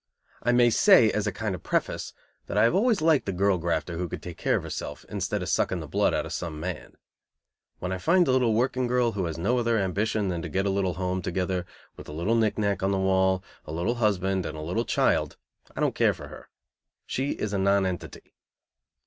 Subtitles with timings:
[0.41, 2.11] I may say, as a kind of preface,
[2.47, 5.43] that I have always liked the girl grafter who could take care of herself instead
[5.43, 6.95] of sucking the blood out of some man.
[7.77, 10.65] When I find a little working girl who has no other ambition than to get
[10.65, 11.67] a little home together,
[11.97, 15.37] with a little knick knack on the wall, a little husband and a little child,
[15.75, 16.49] I don't care for her.
[17.05, 18.33] She is a nonentity.